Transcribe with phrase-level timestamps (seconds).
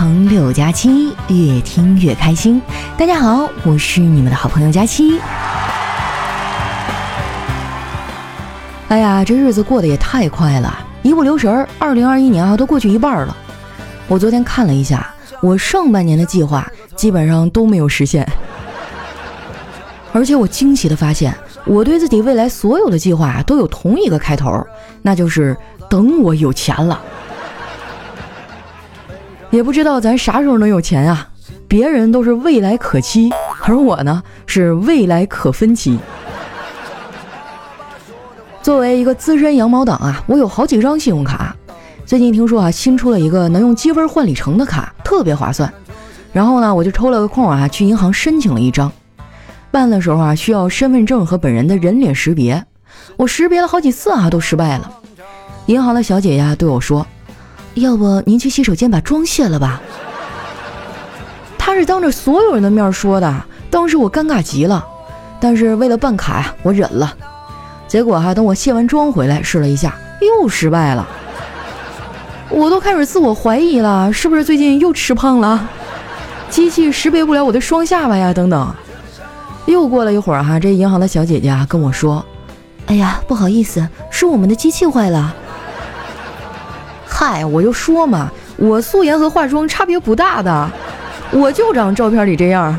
[0.00, 2.58] 成六加七，越听越开心。
[2.96, 5.20] 大家好，我是你们的好朋友佳期。
[8.88, 13.36] 哎呀，这日子过得也太快了，一不留神儿，二零二一年啊都过去一半了。
[14.08, 15.06] 我昨天看了一下，
[15.42, 18.26] 我上半年的计划基本上都没有实现，
[20.14, 21.36] 而且我惊喜的发现，
[21.66, 24.66] 我对自己未来所有的计划都有同一个开头，
[25.02, 25.54] 那就是
[25.90, 26.98] 等我有钱了。
[29.50, 31.28] 也不知道咱啥时候能有钱啊！
[31.66, 33.30] 别人都是未来可期，
[33.62, 35.98] 而我呢是未来可分期。
[38.62, 41.54] 作为一个资深羊毛党啊，我有好几张信用卡。
[42.06, 45.72] 最近听说啊，新出了一个能用积分换里程的卡，特别划算。
[46.32, 48.90] 然后呢，我就抽了个空啊，去银行申请了一张。
[49.72, 52.64] 办的时候啊，需要身份证和本人的人脸识别，
[53.16, 54.92] 我识别了好几次啊，都失败了。
[55.66, 57.04] 银行的小姐呀对我说。
[57.74, 59.80] 要不您去洗手间把妆卸了吧？
[61.58, 64.84] 他是当着所有人的面说的，当时我尴尬极了。
[65.38, 67.14] 但是为了办卡呀，我忍了。
[67.88, 71.08] 结果哈，等我卸完妆回来试了一下，又失败了。
[72.48, 75.68] 我都开始自我怀疑了，是不是最近又吃胖了？
[76.50, 78.74] 机器识别不了我的双下巴呀，等等。
[79.66, 82.24] 又过了一会儿哈，这银行的小姐姐啊跟我说
[82.86, 85.34] ：“哎呀，不好意思，是我们的机器坏了。”
[87.10, 90.70] 嗨，我就说嘛，我素颜和化妆差别不大的，
[91.32, 92.78] 我就长照片里这样。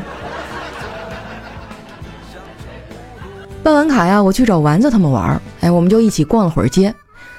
[3.62, 6.92] 办完卡呀，我去找丸子他们玩儿，哎，我们就一起逛了会儿街，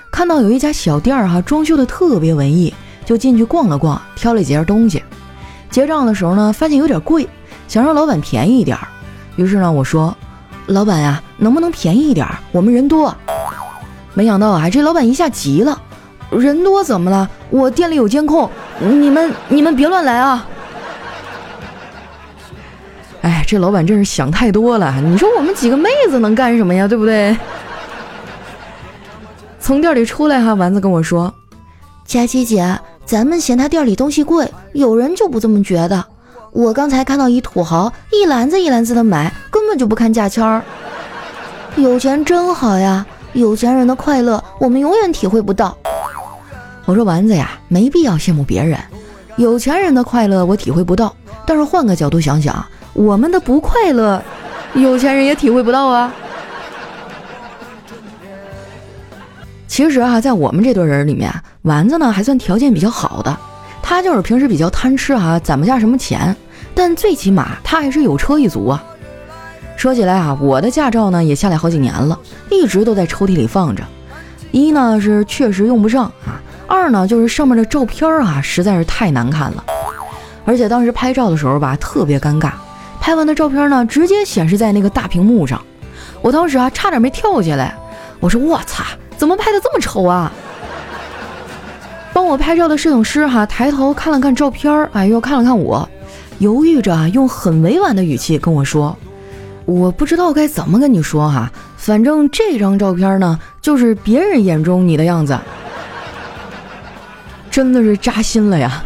[0.09, 5.03] 看到有一家小店儿哈，装修的特别文艺，就进去逛了逛，挑了几件东西。
[5.69, 7.27] 结账的时候呢，发现有点贵，
[7.67, 8.87] 想让老板便宜一点儿，
[9.35, 10.15] 于是呢，我说，
[10.67, 12.25] 老板呀，能不能便宜一点？
[12.53, 13.13] 我们人多。
[14.13, 15.81] 没想到啊，这老板一下急了。
[16.39, 17.29] 人多怎么了？
[17.49, 20.47] 我店里有监控，你们你们别乱来啊！
[23.21, 24.93] 哎，这老板真是想太多了。
[25.01, 26.87] 你说我们几个妹子能干什么呀？
[26.87, 27.37] 对不对？
[29.59, 31.33] 从店里出来哈，丸子跟我说
[32.05, 36.03] ：“佳琪姐，咱们嫌他店里东西贵，有人就不这么觉得。
[36.51, 40.61] 我刚才看到一土豪一篮子一篮子的买，根本就不看价签儿。
[41.77, 45.77] 有钱真好呀，有钱人的快乐我们永远体会不到。”
[46.85, 48.77] 我说丸子呀，没必要羡慕别人，
[49.37, 52.63] 有钱人的快乐我体会不到，但是换个角度想想，
[52.93, 54.21] 我们的不快乐，
[54.73, 56.13] 有钱人也体会不到啊。
[59.65, 61.33] 其实啊，在我们这堆人里面，
[61.63, 63.35] 丸子呢还算条件比较好的，
[63.81, 66.35] 他就是平时比较贪吃哈，攒不下什么钱，
[66.75, 68.83] 但最起码他还是有车一族啊。
[69.77, 72.19] 说起来啊，我的驾照呢也下来好几年了，
[72.51, 73.83] 一直都在抽屉里放着，
[74.51, 76.39] 一呢是确实用不上啊。
[76.67, 79.63] 二呢，就是上面的照片啊，实在是太难看了，
[80.45, 82.51] 而且当时拍照的时候吧，特别尴尬。
[82.99, 85.61] 拍完的照片呢，直接显示在那个大屏幕上，
[86.21, 87.75] 我当时啊，差点没跳起来。
[88.19, 88.83] 我说我操，
[89.17, 90.31] 怎么拍的这么丑啊？
[92.13, 95.87] 帮我拍照的摄影师哈，抬头看了看照片，哎，又看了看我，
[96.39, 98.95] 犹豫着用很委婉的语气跟我说
[99.65, 105.37] ：“我不知道该怎么跟你说哈，反正这张照片呢，就是别人眼中你的样子。”
[107.53, 108.83] 真的是扎心了呀！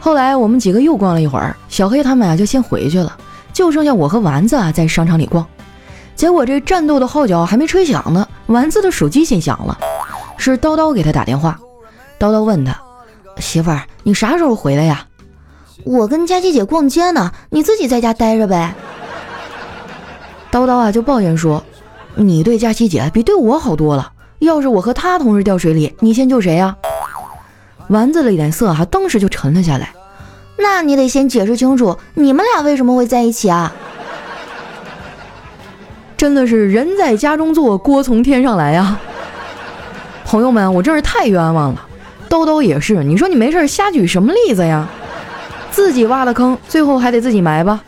[0.00, 3.14] 后来我们几个又逛了一会儿，小黑他们啊就先回去了，
[3.52, 5.46] 就剩下我和丸子啊在商场里逛。
[6.14, 9.78] 结果这战斗的号角还没吹响呢，丸子的手机先响了，
[10.38, 11.58] 是叨叨给他打电话。
[12.18, 12.74] 叨叨问他
[13.40, 15.06] ：“媳妇儿，你啥时候回来呀
[15.84, 18.74] ？”“我跟佳琪姐逛街呢，你自己在家待着呗。”
[20.50, 21.62] 叨叨啊就抱怨说
[22.16, 26.74] ：“你对佳琪姐比对我好多了，要是我和她同时掉水里，你先救谁呀？”
[27.88, 29.92] 丸子的脸色哈，当时就沉了下来。
[30.58, 33.72] 那你得先解释清楚，你们俩为什么会在一起啊？
[36.16, 38.98] 真的是人在家中坐，锅从天上来呀！
[40.24, 41.86] 朋友们，我真是太冤枉了。
[42.28, 44.88] 叨叨也是，你说你没事瞎举什么例子呀？
[45.70, 47.84] 自己挖的坑，最后还得自己埋吧。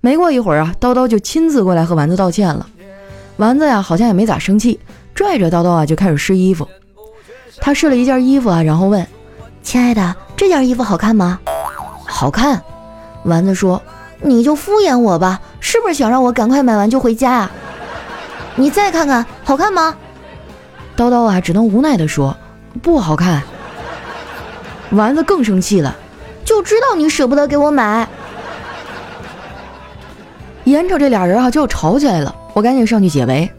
[0.00, 2.66] 没过一会儿啊，叨叨就亲自过来和丸子道歉了。
[3.38, 4.78] 丸子呀，好像也没咋生气，
[5.14, 6.68] 拽着叨叨啊就开始试衣服。
[7.60, 9.06] 他试了一件衣服啊，然后问
[9.62, 11.38] ：“亲爱的，这件衣服好看吗
[12.06, 12.62] ？”“好看。”
[13.24, 13.82] 丸子说
[14.22, 17.50] ：“你就敷衍我吧，是不是想让我赶快买完就回家啊
[18.54, 19.96] ？”“你再看看，好看吗？”
[20.96, 22.36] 叨叨啊，只能无奈地说
[22.80, 23.42] ：“不好看。”
[24.92, 25.96] 丸子更生气了，
[26.44, 28.08] 就知道你舍不得给我买。
[30.64, 33.50] 眼瞅这俩人啊就要吵起来了，我赶紧上去解围。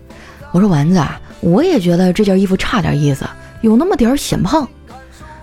[0.51, 3.26] 我说：“丸子啊，我也觉得这件衣服差点意思。”
[3.61, 4.67] 有那么点儿显胖，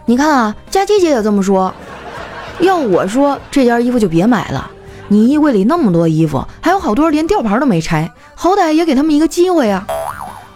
[0.07, 1.73] 你看啊，佳琪姐也这么说。
[2.61, 4.71] 要我说，这件衣服就别买了。
[5.09, 9.87] 你衣柜里那么多衣服，还有好多连吊牌都没拆，好歹也给他们一个机会啊！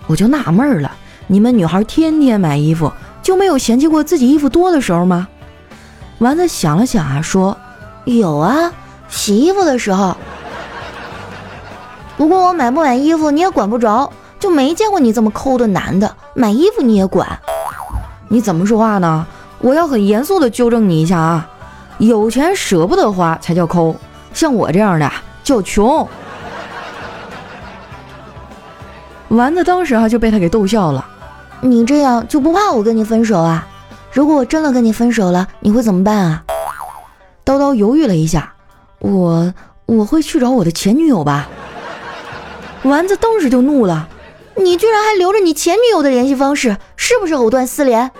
[0.06, 0.90] 我就纳闷了，
[1.26, 2.90] 你们女孩天天买衣服，
[3.22, 5.28] 就没有嫌弃过自己衣服多的时候吗？
[6.18, 7.56] 丸子想了想啊，说
[8.06, 8.72] ：“有啊，
[9.08, 10.16] 洗衣服的时候。
[12.16, 17.38] 不过我买不买衣服你也管不着，就没见过你这么抠的男的，买衣服你也管？
[18.28, 19.26] 你怎么说话呢？
[19.60, 21.50] 我要很严肃的纠正你一下啊，
[21.98, 23.96] 有钱舍不得花才叫抠。”
[24.32, 25.10] 像我这样的
[25.42, 26.06] 叫穷。
[29.28, 31.04] 丸子当时啊就被他给逗笑了。
[31.60, 33.66] 你这样就不怕我跟你分手啊？
[34.12, 36.44] 如果我真的跟你分手了，你会怎么办啊？
[37.44, 38.52] 叨叨犹豫了一下，
[39.00, 39.52] 我
[39.86, 41.48] 我会去找我的前女友吧。
[42.84, 44.08] 丸子当时就怒了，
[44.58, 48.10] 你居然还留着你前女友的联系方式，是不是藕断丝连？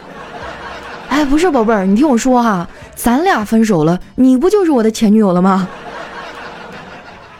[1.08, 5.69] 哎，不是宝贝儿，你听我说哈，咱俩分手了，你不就是我的前女友了吗？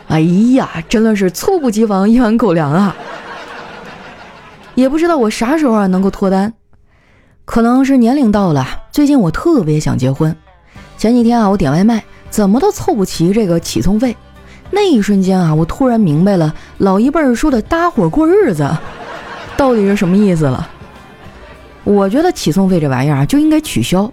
[0.09, 0.21] 哎
[0.55, 2.97] 呀，真的是猝不及防一碗狗粮啊！
[4.75, 6.55] 也不知道我啥时候啊能够脱单，
[7.45, 8.67] 可能是年龄到了。
[8.91, 10.35] 最近我特别想结婚，
[10.97, 14.17] 前几天啊我点外卖，怎么都凑不齐这个起送费。
[14.71, 18.69] 那一瞬间啊，我突然明白了老一辈儿说的搭伙过日子
[19.57, 20.69] 到底是什么意思了。
[21.85, 24.13] 我觉得起送费这玩意儿啊就应该取消，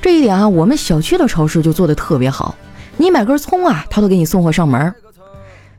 [0.00, 2.54] 这一点啊我们小区的超市就做的特别好，
[2.96, 4.94] 你买根葱啊，他都给你送货上门。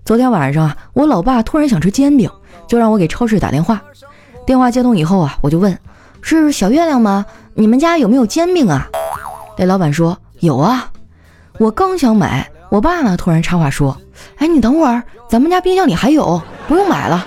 [0.04, 2.30] 昨天晚上啊，我老爸突然想吃煎饼，
[2.68, 3.82] 就让我给超市打电话。
[4.46, 5.78] 电话接通以后啊，我就问
[6.22, 7.26] ：“是小月亮吗？
[7.54, 8.88] 你们家有没有煎饼啊？”
[9.58, 10.90] 那老板说：“有啊。”
[11.60, 13.98] 我刚想买，我爸呢突然插话说
[14.38, 17.26] ：“哎，你等会儿，咱们家冰箱里还有，不用买了。”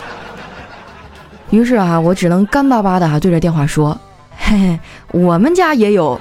[1.51, 3.99] 于是啊，我只能干巴巴的对着电话说
[4.39, 4.81] ：“嘿嘿，
[5.13, 6.21] 我们家也有。”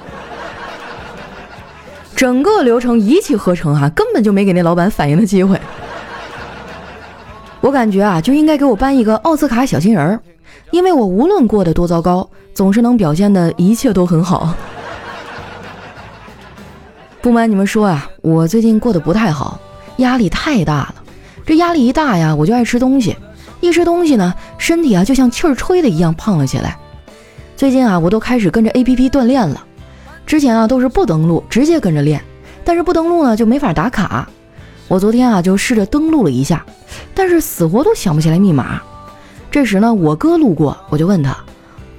[2.16, 5.58] 整个流程一气呵成啊，根本就没给那老板反应的机会。
[7.60, 10.20] 我感觉啊，就应该给我颁一个奥斯卡小金人儿，
[10.70, 14.52] 因为我无论过得多糟糕，总是能表现的一切都很好。
[17.22, 19.58] 不瞒你们说啊，我最近过得不太好，
[19.96, 20.94] 压力太大了。
[21.46, 23.16] 这压力一大呀，我就爱吃东西，
[23.60, 26.76] 一吃东西呢，身体啊就像气儿吹的一样胖了起来。
[27.56, 29.62] 最近啊，我都开始跟着 APP 锻炼了，
[30.24, 32.22] 之前啊都是不登录直接跟着练，
[32.64, 34.28] 但是不登录呢就没法打卡。
[34.88, 36.64] 我昨天啊就试着登录了一下。
[37.14, 38.80] 但是死活都想不起来密码。
[39.50, 41.36] 这时呢，我哥路过，我就问他：“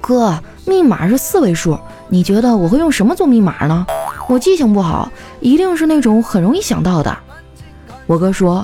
[0.00, 1.78] 哥，密码是四位数，
[2.08, 3.86] 你觉得我会用什么做密码呢？
[4.28, 5.10] 我记性不好，
[5.40, 7.16] 一定是那种很容易想到的。”
[8.12, 8.62] 我哥说：“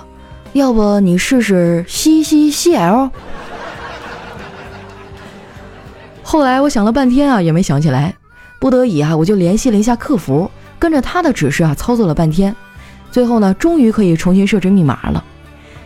[0.52, 3.08] 要不你试试 C C C L。
[6.22, 8.14] ”后来我想了半天啊，也没想起来。
[8.60, 12.54] 不得已啊，我就联系了一下客服，跟着他的指示啊操作了半天，
[13.10, 15.24] 最后呢，终于可以重新设置密码了。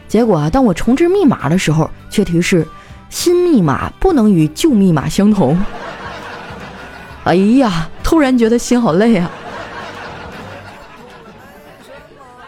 [0.08, 2.66] 结果啊，当我重置密码的时候，却提示
[3.10, 5.56] 新密码不能与旧密码相同。
[7.22, 9.30] 哎呀，突然觉得心好累啊！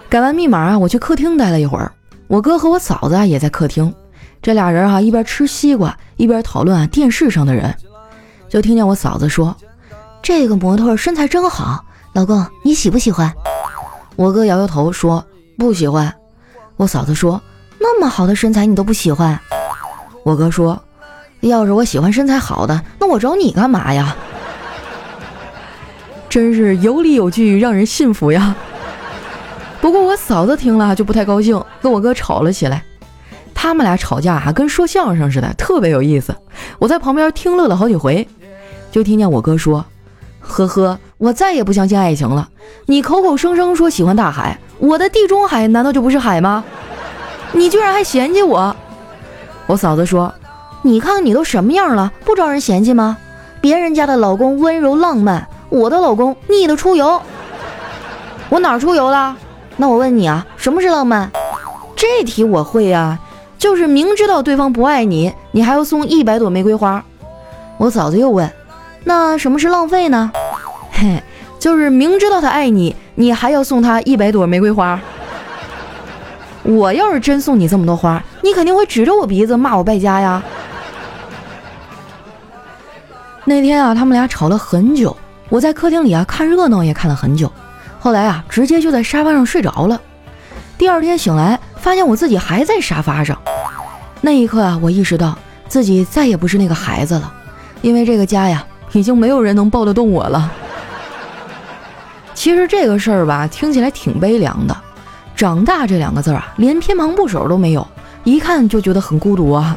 [0.08, 1.90] 改完密码啊，我去客厅待了一会儿。
[2.26, 3.92] 我哥和我嫂子啊也在客厅，
[4.40, 7.74] 这俩人哈一边吃西瓜一边讨论啊电视上的人。
[8.48, 9.56] 就听见我嫂子说
[10.22, 13.32] ：“这个模特身材真好，老公你喜不喜欢？”
[14.16, 15.24] 我哥摇摇头说
[15.58, 16.14] ：“不喜欢。”
[16.76, 17.40] 我嫂子说。
[17.86, 19.38] 那么好的身材你都不喜欢，
[20.22, 20.80] 我哥说，
[21.40, 24.16] 要是我喜欢身材好的，那我找你干嘛呀？
[26.30, 28.56] 真是有理有据，让人信服呀。
[29.84, 32.82] 不过我嫂子听了就不太高兴，跟我哥吵了起来。
[33.54, 36.34] 他们俩吵架啊，跟说相声似的，特别有意思。
[36.78, 38.26] 我在旁边听乐了好几回，
[38.90, 39.84] 就听见我哥说
[40.40, 42.48] ：“呵呵，我再也不相信爱情了。
[42.86, 46.64] 你口口声声说喜欢大海，我的地中海难道就不是海吗？”
[47.52, 48.74] 你居然还嫌弃我！
[49.66, 50.32] 我嫂子说
[50.80, 53.18] ：“你看你都什么样了，不招人嫌弃吗？
[53.60, 57.20] 别人家的老公温柔浪漫，我的老公腻的出油。
[58.48, 59.36] 我哪出油了？
[59.76, 61.30] 那我问你啊，什么是浪漫？
[61.96, 63.18] 这题我会呀，
[63.58, 67.02] 就是明知道对方不爱你，你还要送一百朵玫瑰花。
[67.76, 68.50] 我嫂子又问：
[69.04, 70.30] 那什么是浪费呢？
[70.92, 71.22] 嘿，
[71.58, 75.00] 就是明知道他爱你，你还要送他一百朵玫瑰花。”
[76.62, 80.42] 我要是真送你这么多花，你肯定会指着我鼻子骂我败家呀。
[83.44, 85.14] 那天啊，他们俩吵了很久，
[85.50, 87.52] 我在客厅里啊看热闹也看了很久，
[88.04, 89.98] 后来啊直接就在沙发上睡着了。
[90.76, 93.40] 第二天醒来，发现我自己还在沙发上。
[94.20, 95.34] 那一刻啊，我意识到
[95.68, 97.32] 自己再也不是那个孩子了，
[97.80, 100.52] 因为这个家呀，已经没有人能抱得动我了。
[102.34, 104.76] 其实这个事儿吧，听起来挺悲凉的。
[105.34, 107.88] 长大这两个字啊，连偏旁部首都没有，
[108.22, 109.74] 一看就觉得很孤独啊。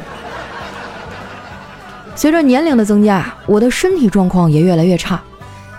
[2.14, 5.18] 随着年龄的增加，我的身体状况也越来越差。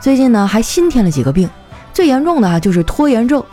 [0.02, 1.48] 最近呢，还新添了几个病，
[2.00, 3.44] 最严重的啊就是拖延症。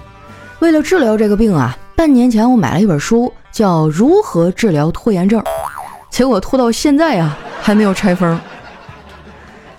[0.61, 5.41] 为了治疗这个病啊，半年前我买了一本书，叫《如何治疗拖延症》，
[6.11, 8.39] 结果拖到现在啊，还没有拆封。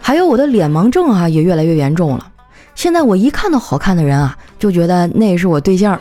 [0.01, 2.27] 还有我的脸盲症啊，也越来越严重了。
[2.75, 5.97] 现在我一看到好看的人啊，就觉得那是我对象。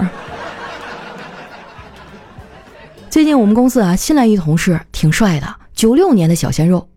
[3.09, 6.89] 最近我们公司啊，新来一同事，挺帅的，九六年的小鲜肉。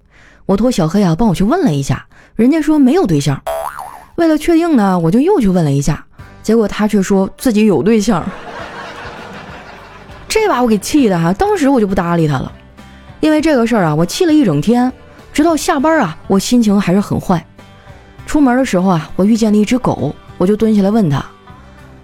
[0.47, 3.39] 我托小黑啊帮我去问了一下，人家说没有对象。
[4.19, 6.05] 为了确定呢，我就又去问了一下，
[6.43, 8.21] 结果他却说自己有对象。
[10.27, 12.51] 这把我给气的哈，当时我就不搭理他了。
[13.21, 14.91] 因为这个事儿啊，我气了一整天，
[15.31, 17.43] 直到下班啊，我心情还是很坏。
[18.25, 21.25] 出门的时候啊，我遇见了一只狗，我就蹲下来问他：“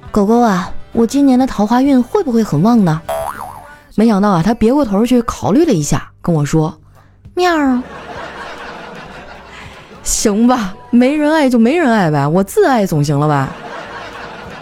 [0.10, 3.02] 狗狗啊，我今年的桃花运会不会很旺呢？”
[3.96, 6.80] 没想到啊，他别过头去考虑了一下，跟我说
[7.36, 7.54] ：“喵。”
[10.26, 13.48] 行吧，没人爱就没人爱呗，我自爱总行了吧？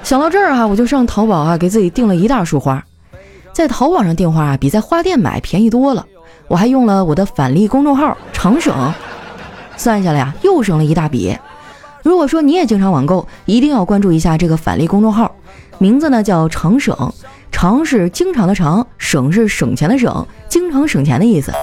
[0.03, 2.83] 想到这儿哈，我就上淘宝啊，给自己订了一大束花。
[3.53, 6.05] 在淘宝上订花啊，比在花店买便宜多了。
[6.49, 8.75] 我还用了我的返利公众号长省，
[9.77, 11.33] 算下来呀，又省了一大笔。
[12.03, 15.33] 如果说你也经常网购，一定要关注一下这个返利公众号，
[15.77, 16.93] 名字呢叫长省，
[17.53, 21.53] 长是经常的长，省是省钱的省，经常省钱的意思。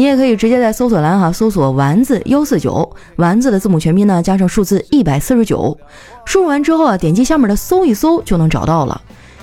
[0.00, 5.76] 你也可以直接在搜索栏哈搜索“丸子幺四九”，丸子的字母全拼呢加上数字一百四十九，
[6.24, 8.98] 输入完之后啊，点击下面的搜一搜就能找到了。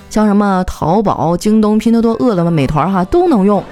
[0.10, 3.64] 像什么淘宝、京东、拼多多、饿了么、美团哈都能用，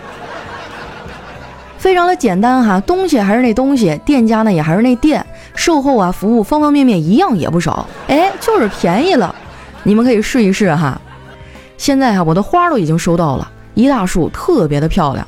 [1.79, 5.25] 非常的简单哈，东西还是那东西，店家呢也还是那店，
[5.55, 9.33] 售后啊服务方方面面一样也不少，哎，就是便宜了，
[9.81, 11.01] 你们可以试一试哈。
[11.79, 15.27] 现在啊，我的花都已经收到了一大束，特别的漂亮。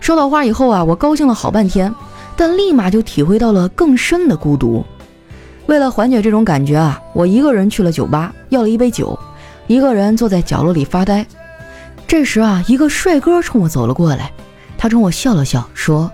[0.00, 1.94] 收到花以后啊，我高兴了好半天，
[2.34, 4.84] 但立马就体会到了更深的孤独。
[5.66, 9.16] 为了缓解这种感觉啊，我一个人去了酒吧，要了一杯酒，
[9.66, 11.24] 一个人坐在角落里发呆。
[12.08, 14.32] 这时啊，一个帅哥冲我走了过来，
[14.76, 16.10] 他冲我笑了笑，说：“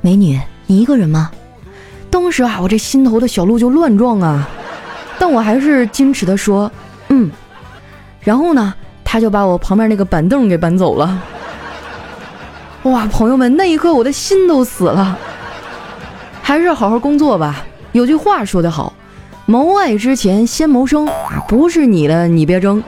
[0.00, 1.30] 美女，你一个人吗？”
[2.08, 4.48] 当时啊，我这心头的小鹿就乱撞啊，
[5.18, 6.70] 但我还是矜持的说
[7.10, 7.30] ：“嗯。”
[8.22, 8.72] 然后呢，
[9.04, 11.20] 他就把我旁边那个板凳给搬走了。
[12.84, 15.18] 哇，朋友们，那一刻我的心都死了。
[16.42, 17.64] 还是好好工作吧。
[17.92, 18.92] 有句话说得好，
[19.46, 21.08] 谋爱之前先谋生，
[21.48, 22.82] 不是你的你别争。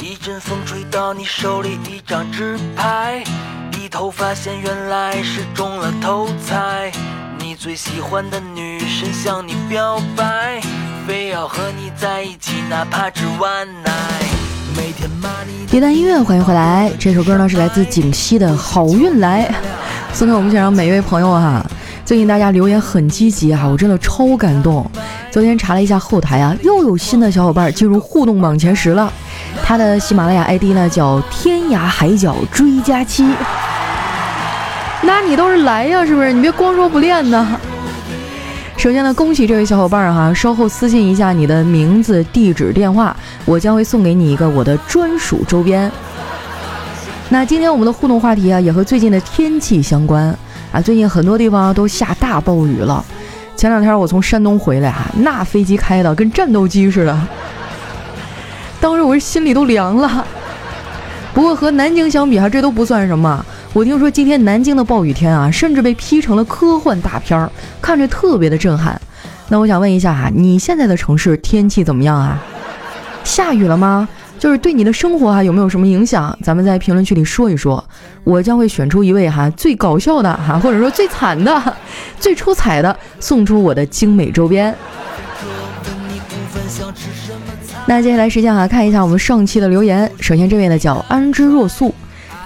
[0.00, 3.22] 一阵风吹到你手里一张纸牌，
[3.70, 6.90] 低头发现原来是中了头彩。
[7.38, 10.58] 你最喜欢的女神向你表白，
[11.06, 13.92] 非要和你在一起，哪怕只晚奶。
[15.72, 16.90] 一段音乐，欢迎回来。
[16.98, 19.44] 这首歌呢是来自景熙的《好运来》，
[20.16, 21.64] 送给我们现场每一位朋友哈。
[22.04, 24.88] 最近大家留言很积极啊，我真的超感动。
[25.30, 29.12] 昨天查了一下后台啊，又有新的小伙伴进入互动榜前十了。
[29.62, 33.26] 他的喜马拉雅 ID 呢叫天涯海角追加期。
[35.02, 36.32] 那你倒是来呀，是不是？
[36.32, 37.60] 你别光说不练呢。
[38.76, 45.90] 首先呢，恭喜这位小伙伴哈，稍后私信一下你的名字、地址、电话，我将会送给你一个我的专属周边。
[47.30, 50.24] 那今天我们的互动话题啊，也和最近的天气相关
[50.70, 50.80] 啊。
[50.80, 53.04] 最近很多地方都下大暴雨了。
[53.56, 57.18] 前两天我从山东回来哈，那飞机开的跟战斗机似的，
[58.78, 60.24] 当时我这心里都凉了。
[61.32, 63.44] 不过和南京相比哈，这都不算什么。
[63.76, 68.98] 我听说今天南京的暴雨天啊，甚至被 P 成了科幻大片儿，看着特别的震撼。
[69.50, 72.42] 那我想问一下哈，你现在的城市天气怎么样啊？
[73.22, 74.08] 下雨了吗？
[74.38, 76.34] 就是对你的生活哈有没有什么影响？
[76.42, 77.84] 咱们在评论区里说一说，
[78.24, 81.76] 我将会选出一位哈最搞笑的哈，或者说最惨的、
[82.18, 84.74] 最出彩的，送出我的精美周边。
[87.84, 90.10] 那接下来时间哈，看一下我们上期的留言。
[90.18, 91.94] 首先这位呢叫安之若素。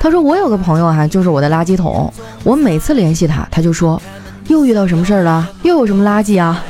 [0.03, 2.11] 他说：“我有个朋友哈，就是我的垃圾桶。
[2.43, 4.01] 我每次联系他，他就说
[4.49, 6.65] 又遇到什么事儿了，又有什么垃圾啊？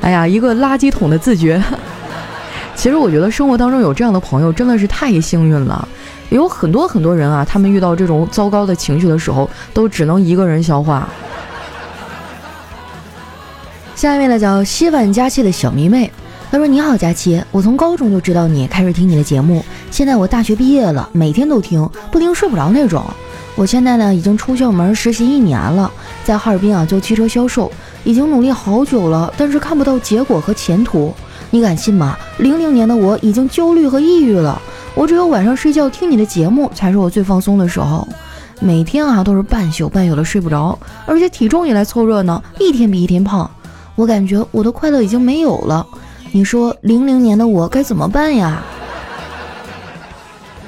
[0.00, 1.62] 哎呀，一个垃圾桶的自觉。
[2.74, 5.86] 其实我觉得生活当中有这样的朋友真的是太幸运了。
[6.30, 11.06] 有很多很多人啊，他们遇到这种糟糕的情绪的时候，都只能一个人消化。
[13.94, 16.10] 下面呢叫希万佳期的小迷妹。”
[16.50, 19.64] 他说：“你好，佳琪，我从高中就知道你，开始听你的节目。
[19.92, 23.04] 现在我大学毕业了，每天都听，不听睡不着那种。
[23.54, 25.88] 我现在呢已经出校门实习一年了，
[26.24, 27.70] 在哈尔滨啊做汽车销售，
[28.02, 31.14] 已经努力好久了，但是看不到结果和前途。
[31.50, 32.16] 你敢信吗？
[32.38, 34.60] 零零年的我已经焦虑和抑郁了，
[34.96, 38.06] 我只有晚上睡觉听你的节目才是我最放松的时候。
[38.58, 40.76] 每天啊都是半宿半宿的睡不着，
[41.06, 43.48] 而且体重也来凑热闹，一天比一天胖。
[43.94, 45.86] 我感觉我的快乐已经没有了。
[46.32, 48.62] 你说零零年的我该怎么办呀？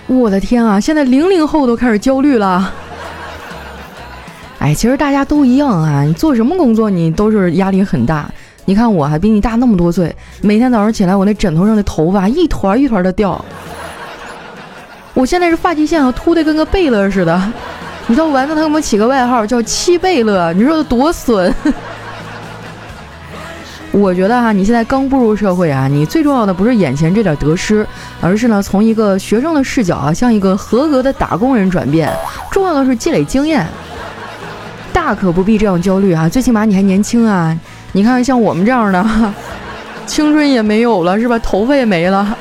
[0.09, 0.81] 我的天啊！
[0.81, 2.73] 现在零零后都开始焦虑了。
[4.59, 8.29] 哎，其实大家都一样啊，你做什么工作你都是压力很大。
[8.65, 13.43] 你看我还比你大那么多岁，每天早上起来我那枕头上的头发一团一团的掉。
[15.15, 17.53] 我现在是发际线啊秃的跟个贝勒似的。
[18.09, 21.55] 你知道丸子他给我们起个外号叫七贝勒，你说多损？
[23.93, 27.87] 我觉得哈，你现在刚步入社会啊，你最重要的不是眼前这点得失，
[28.23, 32.11] 而是呢从一个学生的视角啊，向一个合格的打工人转变。
[32.51, 33.67] 重要的是积累经验，
[34.95, 36.27] 大可不必这样焦虑啊！
[36.27, 37.55] 最起码你还年轻啊！
[37.93, 39.35] 你看像我们这样的，
[40.07, 41.39] 青春也没有了是吧？
[41.41, 42.35] 头发也没了，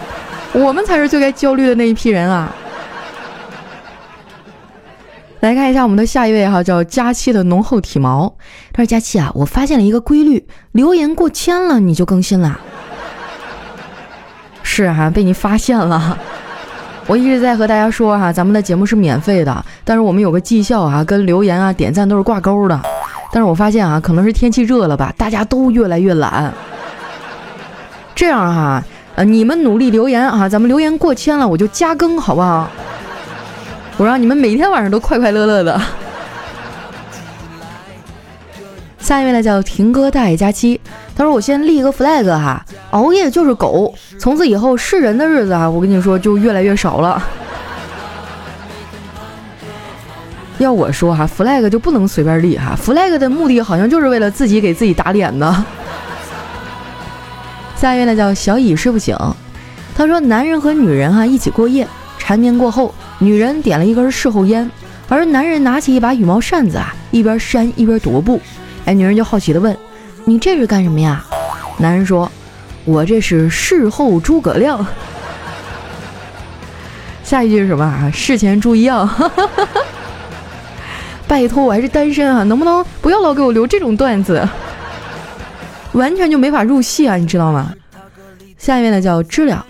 [0.54, 2.50] 我们才是最该焦虑的那一批人啊！
[5.42, 8.32] 来看一下我们的下一位哈，叫佳期的浓厚体毛。
[8.72, 12.60] 他说：“佳期啊，我发现了一个规律，留言过千了你就更新了。
[14.62, 16.16] 是哈，被你发现了。
[17.08, 22.80] 我一直在和大家说哈，咱们的节目是免费的，但是我们有个绩效啊，跟留言啊、点赞都是挂钩的。
[23.34, 26.54] 但是我发现啊，可能是天气热了吧，大家都越来越懒。
[28.14, 28.84] 这样哈，
[29.16, 32.70] 呃，你们努力留言啊，咱们留言过千了，我就加更，好不好？”
[33.98, 35.80] 我让你们每天晚上都快快乐乐的。
[39.00, 40.80] 下一位呢叫婷哥大爷佳期，
[41.16, 47.22] 他说我先立一个 flag 哈，熬夜就是狗，从此以后是人的日子啊，我跟你说就越来越少了。
[50.60, 55.66] 要我说哈，flag 就不能随便立哈，flag 的目的好像就是为了自己给自己打脸呢。
[57.76, 59.18] 下一位呢叫小乙睡不醒，
[59.96, 61.86] 他说男人和女人哈一起过夜，
[62.22, 62.94] 缠绵过后。
[63.18, 64.70] 女人点了一根事后烟，
[65.10, 68.40] 而男人拿起一把羽毛扇子啊，一边扇一边踱步。
[68.86, 69.76] 哎，女人就好奇的问
[70.26, 71.26] ：“你这是干什么呀？”
[71.78, 72.32] 男人说
[72.86, 74.86] ：“我这是事后诸葛亮。
[77.24, 78.12] ”下一句是什么啊？
[78.14, 79.18] 事前注意啊！
[81.28, 84.48] 拜托，我还是单身啊，能不能不要老给我留这种段子？
[85.94, 87.74] 完全就没法入戏啊，你知道吗？
[88.58, 89.66] 下一位呢叫知了，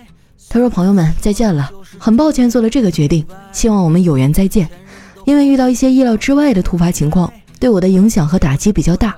[0.52, 4.70] 他说：“朋友们，再见了。”很抱歉做了这个决定，希望我们有缘再见。
[5.24, 9.16] 因为遇到一些意料之外的突发情况，对我的影响和打击比较大，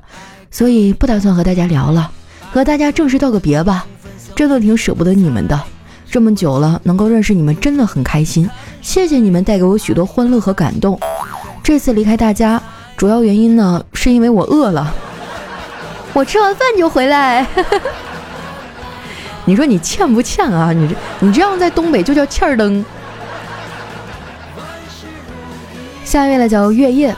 [0.52, 2.12] 所以不打算和大家聊了，
[2.52, 3.88] 和大家正式道个别吧。
[4.36, 5.60] 真的挺舍不得你们的，
[6.12, 8.48] 这么久了，能够认识你们真的很开心。
[8.82, 11.00] 谢谢你们带给我许多欢乐和感动。
[11.64, 12.62] 这次离开大家，
[12.96, 14.94] 主要原因呢，是因为我饿了，
[16.14, 17.48] 我吃完饭就回来。
[19.46, 20.72] 你说你欠不欠啊？
[20.72, 22.84] 你这你这样在东北就叫欠儿登。
[26.06, 27.16] 下一位呢叫月夜，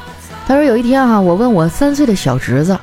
[0.47, 2.77] 他说有一天啊，我问我三岁的小侄子，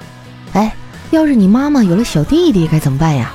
[0.53, 0.75] 哎，
[1.11, 3.33] 要是你妈妈有了小弟弟该怎么办呀？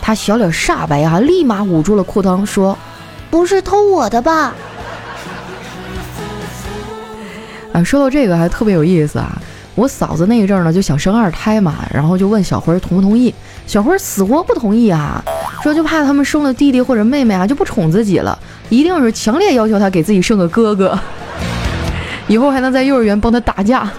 [0.00, 2.76] 他小脸煞白啊，立马捂住了裤裆说
[3.30, 4.54] ：“不是偷我的吧？”
[7.72, 9.40] 啊，说到这个还特别有意思啊。
[9.74, 13.34] 我嫂子那一阵呢就想生二胎嘛，然后就问小辉同不同意。
[13.66, 15.24] 小辉死活不同意啊，
[15.64, 20.98] 说就怕他们生了弟弟或者妹妹啊就不宠自己了，一定是强烈要求他给自己生个哥哥，
[22.28, 23.90] 以后还能在幼儿园帮他打架。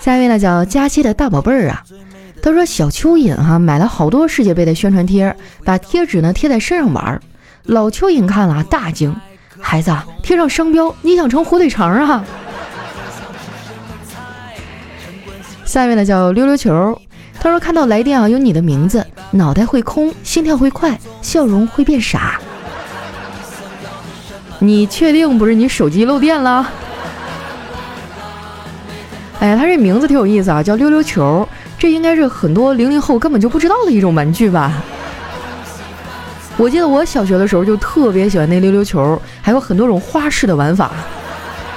[0.00, 1.80] 下一位呢叫佳期的大宝贝儿啊，
[2.42, 5.32] 他说小蚯蚓哈买了好多世界杯的宣传贴，
[5.64, 7.20] 把贴纸呢贴在身上玩，
[7.62, 9.14] 老蚯蚓看了大惊，
[9.60, 12.24] 孩子贴上商标你想成火腿肠啊？
[15.64, 17.00] 下面呢叫溜溜球，
[17.42, 22.38] 他说看到来电啊有你的名字，脑袋会空，心跳会快，笑容会变傻。
[24.58, 26.68] 你确定不是你手机漏电了？
[29.40, 31.48] 哎呀，他这名字挺有意思啊，叫溜溜球，
[31.78, 34.74] 这应该是很多零零后根本就不知道的一种玩具吧？
[36.58, 40.90] 我记得我小学的时候就特别喜欢那溜溜球，还有很多种花式的玩法。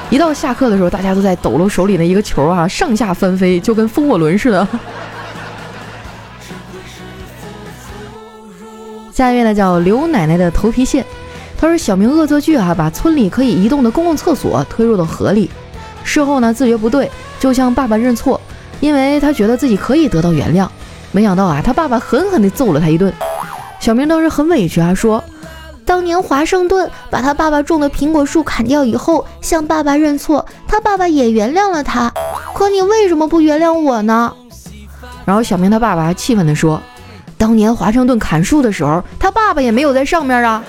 [0.10, 4.68] 一到下课的时候，大家都在抖搂手里的一个球啊，上下翻飞，就跟风火轮似的。
[9.14, 11.06] 下一位呢叫刘奶奶的头皮屑，
[11.56, 15.52] 她说小明恶作剧啊，把村里可以移动的公共厕所推入了河里，
[16.04, 18.42] 事后呢自觉不对，就向爸爸认错，
[18.80, 20.68] 因为他觉得自己可以得到原谅，
[21.12, 23.14] 没想到啊他爸爸狠狠地揍了他一顿。
[23.80, 25.24] 小明当时很委屈啊，说
[25.86, 32.12] ：“当年华盛顿把他爸爸种的苹果树砍掉以后，向爸爸认错，他爸爸也原谅了他。
[32.56, 34.34] 可你为什么不原谅我呢？
[35.24, 36.82] 然后小明他爸爸还气愤地说
[37.44, 40.64] ：“当年华盛顿砍树的时候，他爸爸也没有在上面啊。”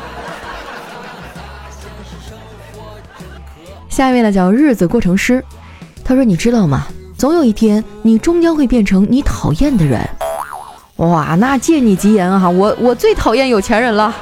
[3.89, 5.45] 下一位呢叫日子过成诗，
[6.05, 6.89] 他说：“你知道吗？
[7.17, 10.01] 总有一天，你终将会变成你讨厌的人。”
[10.97, 12.51] 哇，那借你吉言啊！
[12.51, 14.13] 我我最讨厌有钱人了。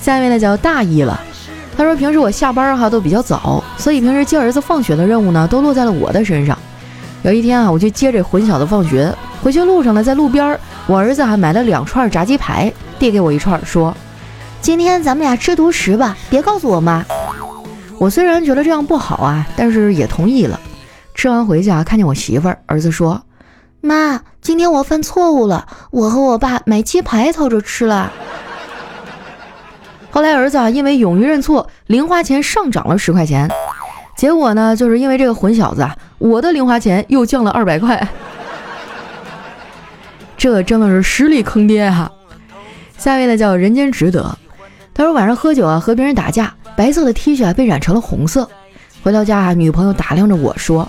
[0.00, 1.20] 下一位呢叫大意了，
[1.76, 6.58] 他说平时我下班哈都比较早，所以平时接儿子放学的任务呢都落在了我的身上。
[7.22, 13.94] 有一天啊，我去接这混小子放学，回去路上呢，在路边我儿子还买了两串炸鸡排，递给我一串，说
[14.60, 17.04] ：“今天咱们俩吃独食吧，别告诉我妈。”
[17.98, 20.58] 我虽然觉得这样不好啊，但是也同意了。
[21.14, 23.22] 吃完回家看见我媳妇儿，儿子说
[23.80, 28.12] ：“妈，今天我犯错误了，我和我爸买鸡排偷着吃了。”
[30.10, 33.48] 后来儿子啊，因为勇于认错，零花钱上涨了十块钱。
[34.16, 38.08] 结果呢，就是因为这个混小子啊，我的零花钱又降了二百块。
[40.36, 42.10] 这真的是实力坑爹哈！
[42.98, 44.38] 下一位呢叫人间值得，
[44.94, 48.48] 他说晚上喝酒啊，和别人打架，白色的 T 恤啊被染成了红色。
[49.02, 50.88] 回到家啊，女朋友打量着我说：“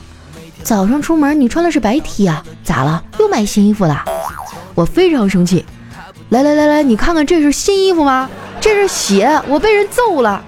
[0.61, 3.03] 早上出门你穿的是白 T 啊，咋了？
[3.19, 4.03] 又买新衣服了？”
[4.75, 5.65] 我非常生气。
[6.29, 8.29] 来来来来，你看看这是新衣服吗？
[8.59, 10.43] 这是血，我被人揍了。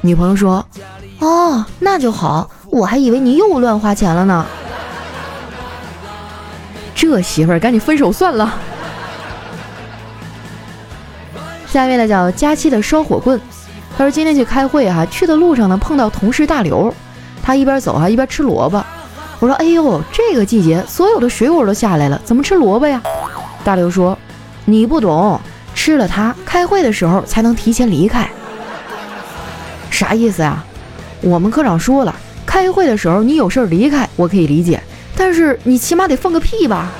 [0.00, 0.64] 女朋友说
[1.20, 4.46] ：“哦，那就好，我还以为你又乱花钱了呢。”
[6.94, 8.54] 这媳妇儿赶紧分手算了。
[11.66, 13.40] 下一位呢叫佳期的烧火棍，
[13.96, 16.92] 他说今天去开会哈，去的路上呢碰到同事大刘，
[17.42, 18.84] 他一边走啊一边吃萝卜。
[19.40, 23.00] 我说：“哎呦，这个季节所有的水果都下来了，怎么吃萝卜呀？”
[23.62, 24.18] 大刘说
[24.66, 25.40] ：“你不懂。”
[25.74, 28.28] 吃了它，开会的时候才能提前离开。
[29.90, 30.64] 啥意思呀？
[31.20, 32.14] 我们科长说了，
[32.46, 34.82] 开会的时候你有事儿离开，我可以理解，
[35.16, 36.90] 但是你起码得放个屁吧。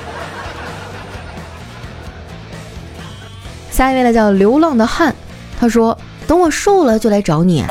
[3.71, 5.15] 下一位呢叫流浪的汉，
[5.61, 7.65] 他说等我瘦了就来找你。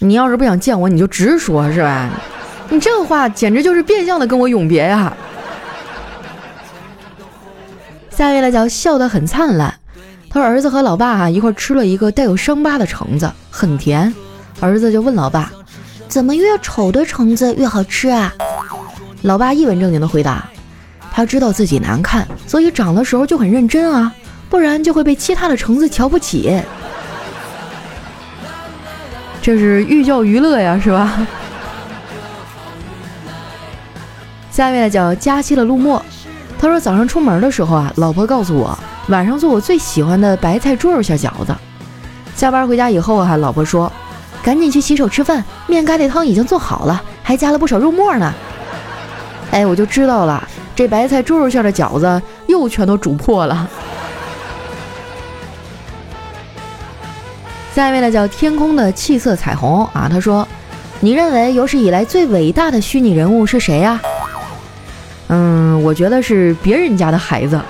[0.00, 2.10] 你要是不想见我，你就直说，是吧？
[2.68, 5.16] 你这话简直就是变相的跟我永别呀。
[8.10, 9.72] 下一位呢叫笑得很灿烂。
[10.28, 14.12] 他说：“儿子和老爸啊一块吃了一个带有伤疤的橙子，很甜。
[14.60, 15.50] 儿子就问老爸：
[16.08, 18.32] 怎么越丑的橙子越好吃啊？
[19.22, 20.48] 老爸一本正经的回答：
[21.12, 24.12] 他知道自己难看，所以长的时候就很认真啊，
[24.48, 26.60] 不然就会被其他的橙子瞧不起。
[29.42, 31.26] 这是寓教于乐呀，是吧？
[34.50, 36.02] 下面叫佳期的陆墨，
[36.58, 41.54] 他说早上出门的时候啊，老婆告诉我。”晚上做我最喜欢的白菜猪肉馅饺子。
[42.34, 43.92] 下班回家以后啊，老婆说
[44.46, 48.32] ：“赶紧去洗手吃饭，面疙瘩汤已经做好了，还加了不少肉末呢。”
[49.50, 53.68] 哎，我就知道了，这白菜猪肉馅的饺子又全都煮破了。
[57.74, 60.46] 下一位呢，叫天空的气色彩虹啊，他说
[61.00, 64.00] ：“你认为有史以来最伟大的虚拟人物是谁呀？”
[65.26, 67.60] 嗯，我觉得是别人家的孩子。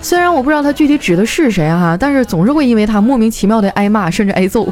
[0.00, 4.66] 虽然我不知道他具体指的是谁哈，但是总是会因为他莫名其妙的挨骂，甚至挨揍。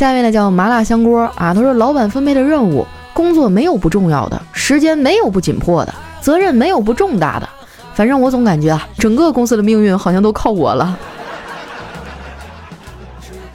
[0.00, 7.46] 下面呢叫麻辣香锅啊，他说老板分配的任务，工作没有不重要的，时间没有不紧迫的，责任没有不重大的，
[7.92, 10.96] 反正我总感觉啊，整个公司的命运好像都靠我了。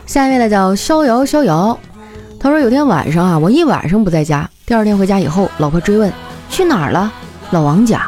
[0.05, 1.75] 下面呢叫逍遥逍遥，
[2.39, 6.13] 他说有天晚上啊，我一晚上不在家，第二天回家以后，老婆追问
[6.51, 7.11] 去哪儿了。
[7.49, 8.07] 老王家，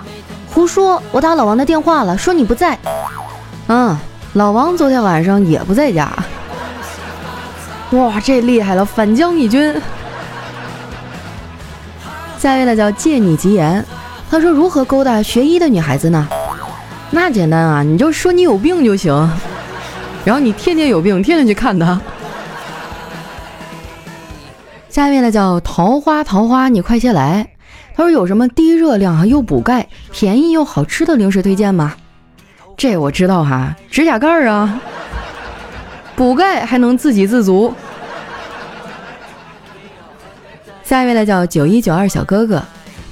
[0.54, 1.02] 胡说！
[1.12, 2.78] 我打老王的电话了，说你不在。
[3.66, 3.98] 嗯，
[4.34, 6.08] 老王昨天晚上也不在家。
[7.92, 9.74] 哇，这厉害了，反将一军。
[12.38, 13.84] 下一位呢叫借你吉言，
[14.30, 16.28] 他说如何勾搭学医的女孩子呢？
[17.10, 19.14] 那简单啊，你就说你有病就行，
[20.26, 22.00] 然后你天天有病，天天去看他。
[24.90, 27.48] 下一位呢叫桃花桃花，你快些来。
[27.96, 31.94] 他说有什么低热量啊又补钙、便宜又好吃的零食推荐吗？
[32.76, 34.80] 这我知道哈，指甲盖儿啊，
[36.18, 37.72] 补钙还能自给自足。
[40.84, 42.64] 下一位呢叫九一九二小哥哥，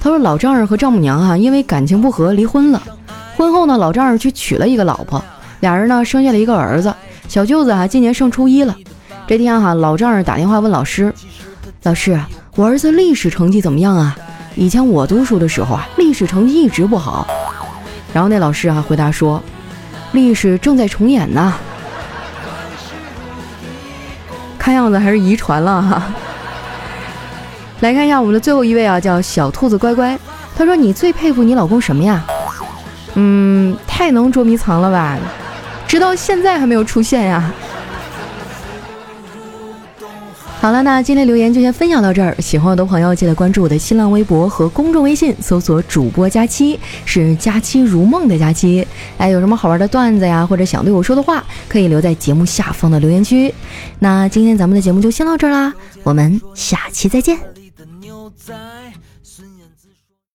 [0.02, 2.82] 他说老丈人和丈母娘啊因为感情不和离婚了，
[3.38, 5.24] 婚后呢老丈人去娶了一个老婆，
[5.60, 6.92] 俩人呢生下了一个儿子，
[7.28, 8.76] 小舅子啊今年上初一了。
[9.28, 11.14] 这天哈老丈人打电话问老师，
[11.84, 12.20] 老师
[12.56, 14.18] 我儿子历史成绩怎么样啊？
[14.56, 17.28] 以前我读书的时候啊，历史成绩一直不好。
[18.12, 19.44] 然后那老师啊回答说，
[20.14, 21.54] 历史正在重演呢。
[24.66, 26.02] 看样子还是遗传了哈。
[27.82, 30.18] 来看一下我们的最后一位啊，叫小兔子乖乖。
[30.58, 32.26] 他说：“你最佩服你老公什么呀？”
[33.14, 35.20] 嗯，太能捉迷藏了吧，
[35.88, 37.44] 直到现在还没有出现呀。
[40.66, 42.36] 好了，那今天留言就先分享到这儿。
[42.40, 48.84] 喜欢我的朋友记得关注我的新浪微博和公众微信，搜索“主播佳期”，是“佳期如梦”的佳期。
[49.20, 53.54] 哎，有什么好玩的段子呀，或者想对我说的话，可以留在节目下方的留言区。
[54.00, 57.38] 那今天咱们的节目就先到这儿啦，我们下期再见。